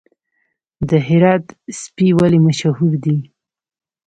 [0.89, 1.45] د هرات
[1.81, 3.17] سپي ولې مشهور دي؟